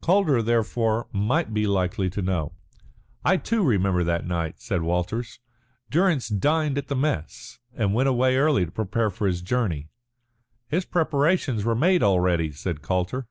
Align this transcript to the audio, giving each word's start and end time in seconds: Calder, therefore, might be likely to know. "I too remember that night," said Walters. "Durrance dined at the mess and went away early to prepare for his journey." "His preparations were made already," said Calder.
Calder, 0.00 0.40
therefore, 0.42 1.08
might 1.12 1.52
be 1.52 1.66
likely 1.66 2.08
to 2.08 2.22
know. 2.22 2.54
"I 3.22 3.36
too 3.36 3.62
remember 3.62 4.02
that 4.02 4.26
night," 4.26 4.58
said 4.58 4.80
Walters. 4.80 5.40
"Durrance 5.90 6.28
dined 6.28 6.78
at 6.78 6.88
the 6.88 6.96
mess 6.96 7.58
and 7.76 7.92
went 7.92 8.08
away 8.08 8.38
early 8.38 8.64
to 8.64 8.72
prepare 8.72 9.10
for 9.10 9.26
his 9.26 9.42
journey." 9.42 9.90
"His 10.68 10.86
preparations 10.86 11.66
were 11.66 11.74
made 11.74 12.02
already," 12.02 12.50
said 12.50 12.80
Calder. 12.80 13.28